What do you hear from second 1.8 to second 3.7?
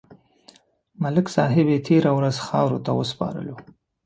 تېره ورځ خاورو ته وسپارلو.